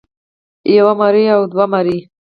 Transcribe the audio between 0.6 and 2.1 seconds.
يوه مرۍ او دوه مرۍ